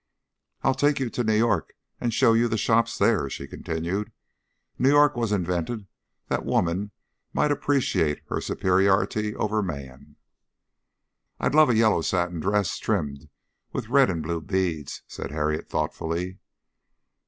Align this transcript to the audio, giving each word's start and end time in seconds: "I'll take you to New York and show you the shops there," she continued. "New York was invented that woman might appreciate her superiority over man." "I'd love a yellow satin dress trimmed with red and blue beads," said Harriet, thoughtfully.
"I'll 0.63 0.73
take 0.73 0.99
you 0.99 1.11
to 1.11 1.23
New 1.23 1.37
York 1.37 1.73
and 1.99 2.11
show 2.11 2.33
you 2.33 2.47
the 2.47 2.57
shops 2.57 2.97
there," 2.97 3.29
she 3.29 3.45
continued. 3.45 4.11
"New 4.79 4.89
York 4.89 5.15
was 5.15 5.31
invented 5.31 5.85
that 6.27 6.43
woman 6.43 6.89
might 7.33 7.51
appreciate 7.51 8.23
her 8.29 8.41
superiority 8.41 9.35
over 9.35 9.61
man." 9.61 10.15
"I'd 11.39 11.53
love 11.53 11.69
a 11.69 11.75
yellow 11.77 12.01
satin 12.01 12.39
dress 12.39 12.75
trimmed 12.79 13.29
with 13.73 13.89
red 13.89 14.09
and 14.09 14.23
blue 14.23 14.41
beads," 14.41 15.03
said 15.07 15.29
Harriet, 15.29 15.69
thoughtfully. 15.69 16.39